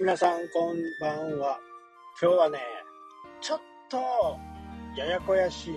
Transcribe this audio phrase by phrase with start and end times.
[0.00, 1.60] 皆さんこんばんは。
[2.18, 2.58] 今日はね、
[3.42, 3.60] ちょっ
[3.90, 3.98] と
[4.96, 5.74] ややこやしい、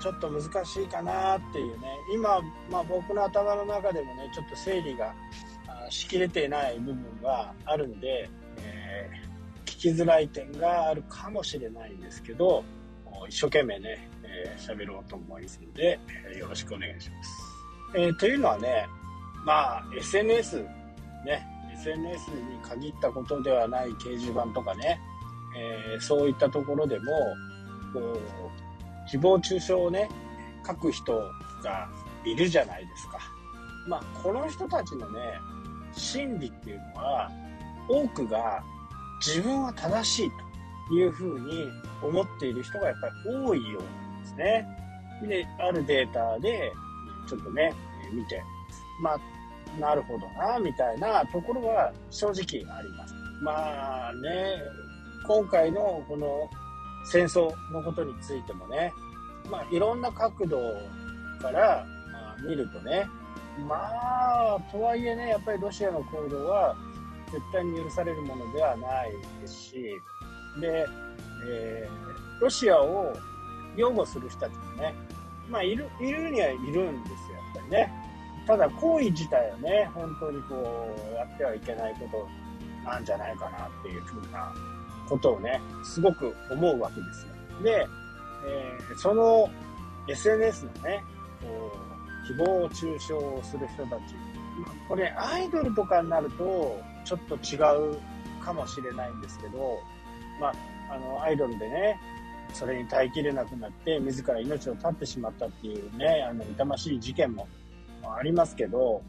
[0.00, 5.14] ちょっと難しいかなっていうね、今、まあ僕の頭の中でもね、ちょっと整理が
[5.90, 8.30] しきれてない部分があるんで、
[8.62, 12.64] えー、聞きづらい点があるかもしれないんですけど、
[13.28, 16.00] 一生懸命ね、えー、喋ろうと思いますので、
[16.34, 17.30] え、よろしくお願いします。
[17.94, 18.88] えー、というのはね、
[19.44, 20.64] まあ SNS
[21.26, 21.46] ね、
[21.80, 25.00] SNS に限ったことではない掲示板とかね、
[25.56, 27.04] えー、そういったところでも、
[27.92, 30.08] こう、誹謗中傷をね、
[30.66, 31.12] 書く人
[31.62, 31.88] が
[32.24, 33.18] いるじゃないですか。
[33.88, 35.18] まあ、この人たちのね、
[35.92, 37.30] 心理っていうのは、
[37.88, 38.62] 多くが
[39.26, 40.30] 自分は正しい
[40.88, 41.68] というふうに
[42.02, 44.66] 思っている人がやっぱり多いようなんですね。
[45.26, 46.72] で、あるデータで、
[47.28, 47.74] ちょっとね、
[48.12, 48.42] 見て、
[49.02, 49.20] まあ、
[49.78, 53.14] なるほどな、みたいなところは正直あります。
[53.42, 54.56] まあね、
[55.26, 56.26] 今回のこの
[57.04, 58.92] 戦争のことについてもね、
[59.50, 60.58] まあいろんな角度
[61.40, 61.86] から
[62.46, 63.06] 見るとね、
[63.66, 63.76] ま
[64.56, 66.76] あ、とはいえね、やっぱりロシアの行動は
[67.30, 69.72] 絶対に許されるものではないですし、
[70.60, 70.86] で、
[71.48, 73.12] えー、ロシアを
[73.76, 74.94] 擁護する人たちもね、
[75.48, 77.92] まあいる、いるにはいるんですよ、やっぱりね。
[78.46, 82.08] ただ行為自体はね、本当にこう、やってはいけないこ
[82.84, 84.52] となんじゃないかなっていうふうな
[85.08, 87.62] ことをね、すごく思うわけですよ。
[87.62, 87.86] で、
[88.46, 89.48] えー、その
[90.08, 91.02] SNS のね、
[91.42, 91.90] こう、
[92.32, 94.00] 誹謗中傷をする人たち、
[94.88, 97.56] これアイドルとかになるとちょっと違
[97.92, 97.98] う
[98.44, 99.78] かもしれないんですけど、
[100.40, 100.54] まあ、
[100.94, 101.98] あの、アイドルでね、
[102.52, 107.46] それに耐えきれなくなって自ら命を絶ってしまったっていうね、あの、痛ましい事件も
[108.04, 109.02] ありますけど、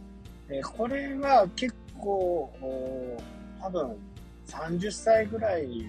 [0.50, 2.52] えこれは結構、
[3.62, 3.96] 多分
[4.48, 5.86] 30歳ぐらい、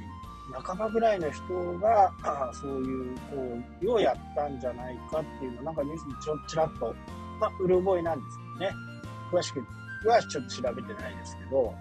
[0.65, 1.43] 半ばぐらいの人
[1.79, 2.13] が、
[2.53, 6.95] そういう行為をやったんじゃないかっていうのなんかニュースにちょちらっと、
[7.41, 8.77] まあ、うる覚えなんですけどね。
[9.33, 9.61] 詳しく
[10.09, 11.75] はちょっと調べてないですけど、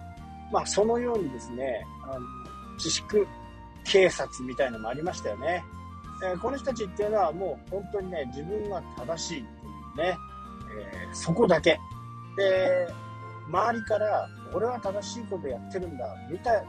[0.50, 2.20] まあ、そのようにですね、あの
[2.76, 3.26] 自粛
[3.84, 5.62] 警察みたいのもありましたよね。
[6.24, 10.16] えこの人たちっていうのはもう本当にね、自分は正しいっていうね、
[10.78, 11.78] えー、そこだけ。
[12.36, 12.88] で、
[13.48, 16.64] 周りから、俺は正しいことやってるんだ、みたい、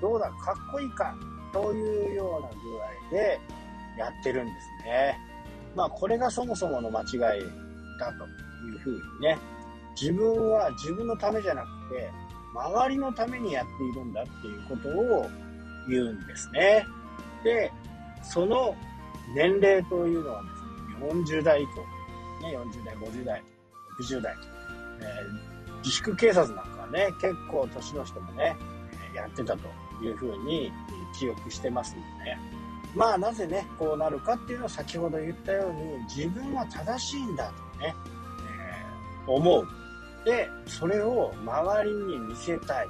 [0.00, 1.14] どうだ、かっこいいか、
[1.52, 3.40] というような具合で
[3.98, 5.18] やってるんですね。
[5.74, 7.18] まあ、これがそもそもの間違い
[7.98, 8.26] だと
[8.66, 9.38] いうふうにね、
[10.00, 12.10] 自分は自分のためじゃなくて、
[12.54, 15.26] 周りのためにやっているんだっていうことを
[15.88, 16.86] 言うんですね。
[17.44, 17.72] で、
[18.22, 18.74] その
[19.34, 21.84] 年齢というのはですね、40代以降
[22.40, 23.42] ね、40代、50代、
[24.00, 24.36] 60代、
[25.00, 28.56] えー、自粛警察なんかはね、結構年の人もね、
[29.14, 29.68] やってたと
[30.02, 30.72] いうふうに
[31.18, 32.38] 記憶してますんでね。
[32.94, 37.94] まあなぜね、こうなるかっていうのは先ほど言ったように、自分は正しいんだとね、
[39.26, 39.66] えー、思う。
[40.24, 42.86] で、それを周りに見せたい。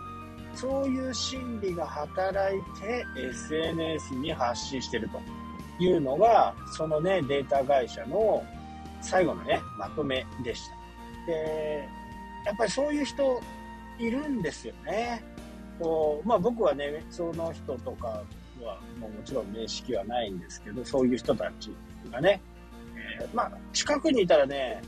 [0.54, 5.20] そういう心理が働いて SNS に発信してると
[5.82, 8.42] いうのが、そのね、データ会社の
[9.00, 10.76] 最後のね、まとめでした。
[11.26, 11.88] で、
[12.44, 13.40] やっぱりそういう人
[13.98, 15.22] いるんですよね。
[15.78, 18.22] こうまあ、僕はね、その人とか
[18.62, 21.70] はもうもちろん面識はないんですけど、そういう人たち
[22.10, 22.40] がね、
[23.20, 24.82] えー、まあ、近くにいたらね、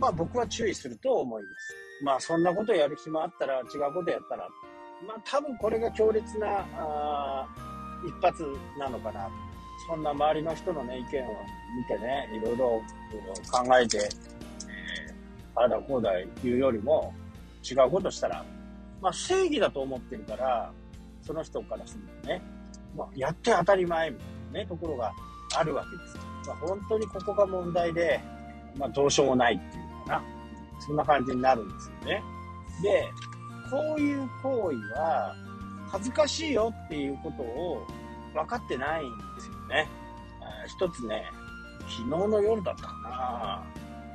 [0.00, 1.76] まあ僕は注意すると思います。
[2.04, 4.48] まあそんなことやる暇あったら違うことやったら、
[5.06, 7.46] まあ多分これが強烈なあ
[8.04, 8.44] 一発
[8.78, 9.28] なのかな
[9.86, 11.10] そんな周りの人のね、意見を
[11.76, 12.82] 見てね、いろいろ
[13.50, 14.00] 考えて、え、
[15.54, 16.10] ああだこうだ
[16.42, 17.12] 言うよりも、
[17.68, 18.44] 違うことしたら、
[19.00, 20.72] まあ正義だと思ってるから、
[21.22, 22.42] その人からするとね、
[22.96, 25.12] まあ、やって当たり前みたいなね、ところが
[25.56, 26.18] あるわけです。
[26.46, 28.20] まあ、本当にここが問題で、
[28.76, 30.22] まあどうしようもないっていうのかな。
[30.80, 32.22] そんな感じになるんですよね。
[32.82, 33.08] で、
[33.70, 35.34] こういう行為は
[35.88, 37.86] 恥ずかしいよっていうことを
[38.34, 39.88] 分かってないんですよね。
[40.66, 41.24] 一つね、
[41.80, 43.62] 昨日の夜だったかな。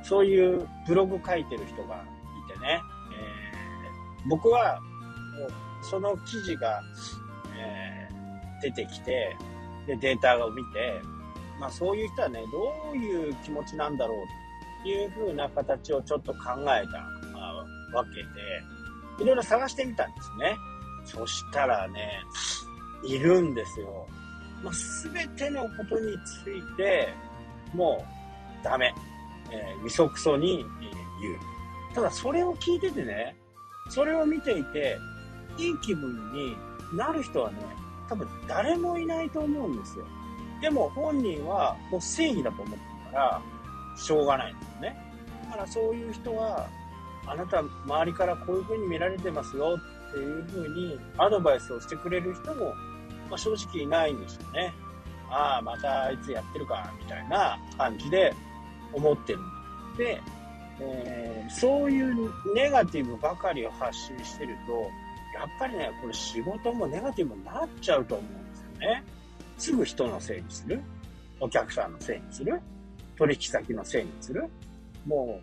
[0.02, 2.80] そういうブログ書いてる人がいてね、
[3.12, 5.50] えー、僕はもう
[5.82, 6.80] その記事が、
[7.56, 9.36] えー、出てきて、
[9.86, 11.02] で、データを見て、
[11.60, 16.98] まあそういう人はね、どういう気持ちなんだろうという風な形をちょっと考えた
[17.96, 18.22] わけ
[19.18, 20.56] で、いろいろ探してみたんですね。
[21.04, 22.22] そしたらね、
[23.04, 24.06] いるんですよ。
[24.62, 24.74] まあ、
[25.14, 27.08] 全てのことについて、
[27.74, 28.04] も
[28.60, 28.94] う、ダメ。
[29.50, 30.64] えー、みそくそに
[31.20, 31.38] 言う。
[31.94, 33.36] ただ、それを聞いててね、
[33.88, 34.98] それを見ていて、
[35.56, 36.56] いい気分に
[36.94, 37.58] なる人はね、
[38.08, 40.04] 多分誰もいないと思うんですよ。
[40.60, 43.42] でも本人はもう正義だと思ってるから、
[43.96, 44.96] しょうがないんですよね。
[45.44, 46.68] だからそういう人は、
[47.26, 49.78] あなた周りからこういう風に見られてますよ
[50.10, 52.72] っていう風にアドバイスをしてくれる人も、
[53.28, 54.72] まあ、正直いないんですよね。
[55.30, 58.34] ああ、またあいつやってるか、みたいな感じで
[58.92, 59.38] 思ってる。
[59.96, 60.20] で、
[60.80, 64.72] えー、そういうネガティブばかりを発信してると、
[65.38, 69.04] やっぱりね、これ仕事もネガティブになっちゃうと思うんですよね。
[69.58, 70.80] すぐ人のせいにする。
[71.40, 72.60] お客さんのせいにする。
[73.16, 74.48] 取引先のせいにする。
[75.06, 75.40] も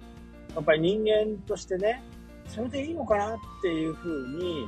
[0.52, 2.02] う、やっぱり人間としてね、
[2.48, 4.66] それでいいのかなっていうふうに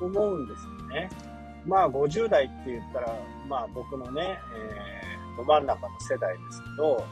[0.00, 1.08] 思うんですよね。
[1.66, 3.14] まあ50代って言ったら、
[3.48, 7.04] まあ僕のね、えー、ど真ん中の世代ですけど、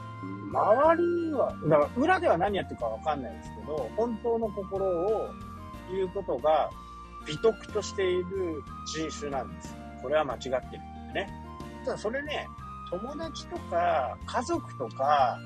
[0.50, 5.30] 周りは、だから裏では何やってるかわかんないですけど、本当の心を
[5.90, 6.70] 言うことが
[7.26, 9.74] 美徳としている人種なんです。
[10.02, 10.60] これは間違ってるん
[11.12, 11.28] でね。
[11.84, 12.48] ただそれね、
[12.90, 15.38] 友達とか家族とか、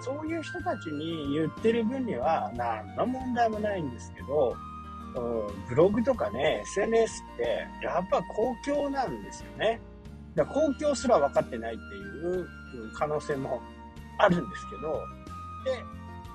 [0.00, 4.54] そういう人たちに言ってる分には何の問題もないんですけど、
[5.68, 9.80] ブログとかね、SNS ってやっぱ公共なんですよね。
[10.34, 12.46] だから公共すら分かってないっていう
[12.94, 13.60] 可能性も
[14.18, 15.02] あるんですけど、
[15.64, 15.84] で、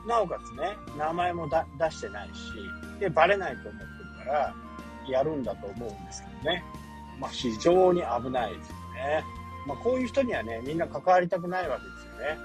[0.07, 2.51] なおかつね、名前も出してないし、
[2.99, 3.83] で、バレないと思って
[4.19, 4.55] るから、
[5.07, 6.63] やるんだと思うんですけどね。
[7.19, 9.23] まあ、非常に危ないですよね。
[9.65, 12.37] まあ、こういう人にはね、みんな関わりたくないわけですよね。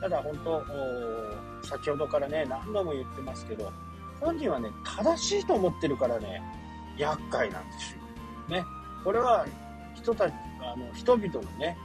[0.00, 0.64] ただ本当、
[1.66, 3.72] 先ほどからね、何度も言ってますけど、
[4.20, 6.42] 本人はね、正しいと思ってるからね、
[6.98, 8.00] 厄介なんですよ。
[8.48, 8.64] ね。
[9.04, 9.46] これは
[9.94, 11.76] 人たち、あの、人々のね、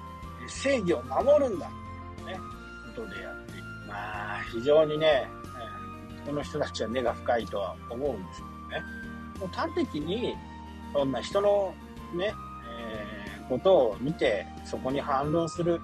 [0.47, 1.67] 正義を守るんだ。
[1.67, 1.73] ね。
[2.95, 3.53] ことでやって
[3.87, 5.27] まあ、非常にね、
[6.25, 8.83] この人たちは根が深いとは思うんですけどね。
[9.39, 10.35] もう端的に、
[10.93, 11.73] そんな人の
[12.15, 12.33] ね、
[12.79, 15.79] えー、ことを見て、そこに反論する、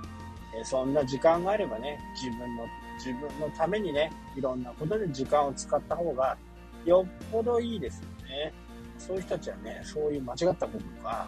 [0.60, 2.66] え、そんな時間があればね、自分の、
[2.96, 6.38] 自分のためにね、いろんなことで時間を使った方が、
[6.86, 8.54] よっぽどいいですよね。
[8.98, 11.28] そういう人たちはね、そういう間違ったことが、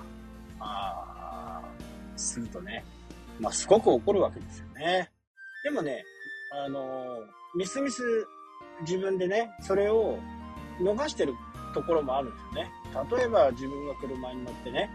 [0.59, 1.61] あ
[2.15, 2.83] するとね、
[3.39, 5.09] まあ、すごく怒るわけですよね。
[5.63, 6.03] でもね、
[6.51, 7.19] あの
[7.55, 8.03] みすみす
[8.81, 10.19] 自分でね、それを
[10.79, 11.33] 逃してる
[11.73, 12.71] ところもあるんですよね。
[13.17, 14.89] 例えば自分が車に乗ってね、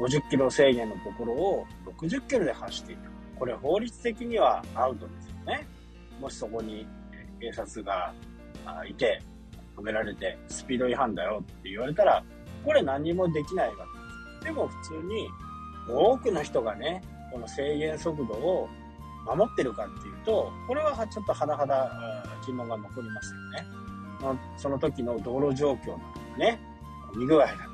[0.00, 1.66] 50キロ制限のところを
[1.98, 3.02] 60キロで走っている。
[3.42, 5.66] これ法律的にはアウトですよね。
[6.20, 6.86] もしそこに
[7.40, 8.14] 警察が
[8.88, 9.20] いて
[9.76, 12.22] 止められてスピード違反だよって言われたら、
[12.64, 13.74] これ何もできないわ
[14.38, 14.44] けです。
[14.44, 15.28] でも普通に
[15.88, 17.02] 多くの人がね、
[17.32, 18.68] この制限速度を
[19.26, 23.66] 守ってるかっていうと、これはちょっと甚だ疑問が残りますよね。
[24.56, 26.00] その時の道路状況だとか
[26.38, 26.60] ね、
[27.16, 27.66] 見具合だとか、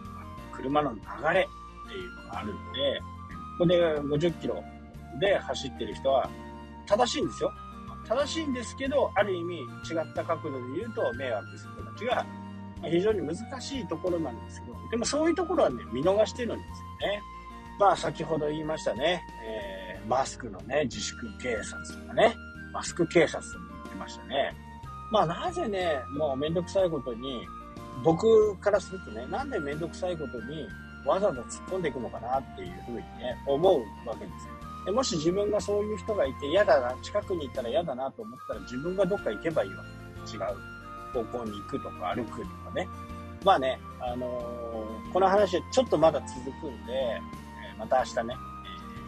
[0.51, 1.01] 車の流
[1.35, 3.01] れっていうのがあるんで、
[3.59, 4.65] ここで50キロ
[5.19, 6.29] で走ってる人は
[6.87, 7.53] 正しいんですよ。
[8.09, 9.67] 正しいんですけど、ある意味違
[10.01, 12.27] った角度で言うと迷惑する人たちが
[12.85, 17.21] 非常に難しいところなんですけど、でもそういうところはね、見逃してるんですよね。
[17.79, 22.35] まあ先ほど言いましたね、えー、マスクのね、自粛警察とかね、
[22.73, 24.55] マスク警察とか言ってましたね。
[25.11, 27.47] まあなぜね、もうめんどくさいことに、
[28.05, 30.67] 僕からするとね、なんでめんどくさいことに
[31.05, 33.05] わざわざ突っ込んでいくのかなっていうふうにね、
[33.47, 34.55] 思うわけですよ。
[34.89, 39.85] でもし自分がそういう人がいて嫌だな、近くに行ったら嫌だなと思ったら自分がどっか行けばいいわ
[40.25, 42.89] け違う方向に行くとか歩くとかね。
[43.45, 47.21] まあね、あのー、この話はちょっとまだ続くんで、
[47.79, 48.37] また明日ね、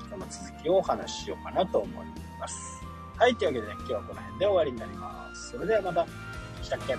[0.02, 2.06] えー、この続きをお話ししようかなと思い
[2.38, 2.84] ます。
[3.16, 5.52] はい、というわけで、ね、今日はこの辺で終わりになります。
[5.52, 6.06] それではまた、
[6.62, 6.94] したっけ